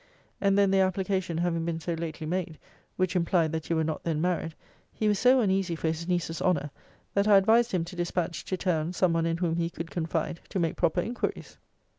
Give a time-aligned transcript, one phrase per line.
[0.41, 2.57] And then the application having been so lately made,
[2.95, 4.55] which implied that you were not then married,
[4.91, 6.71] he was so uneasy for his niece's honour,
[7.13, 10.39] that I advised him to dispatch to town some one in whom he could confide,
[10.49, 11.59] to make proper inquiries.'